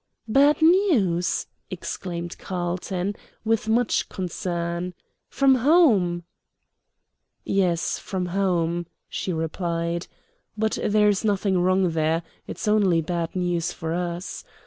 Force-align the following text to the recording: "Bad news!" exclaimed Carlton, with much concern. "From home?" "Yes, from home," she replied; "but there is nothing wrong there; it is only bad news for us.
"Bad 0.27 0.63
news!" 0.63 1.45
exclaimed 1.69 2.39
Carlton, 2.39 3.15
with 3.45 3.69
much 3.69 4.09
concern. 4.09 4.95
"From 5.29 5.53
home?" 5.53 6.23
"Yes, 7.45 7.99
from 7.99 8.25
home," 8.25 8.87
she 9.07 9.31
replied; 9.31 10.07
"but 10.57 10.79
there 10.83 11.07
is 11.09 11.23
nothing 11.23 11.59
wrong 11.59 11.91
there; 11.91 12.23
it 12.47 12.57
is 12.57 12.67
only 12.67 13.03
bad 13.03 13.35
news 13.35 13.71
for 13.71 13.93
us. 13.93 14.43